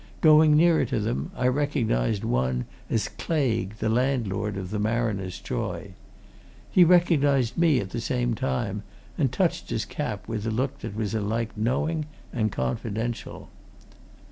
[0.21, 5.93] Going nearer to them, I recognized one as Claigue, the landlord of the Mariner's Joy.
[6.71, 8.81] He recognized me at the same time,
[9.15, 13.49] and touched his cap with a look that was alike knowing and confidential.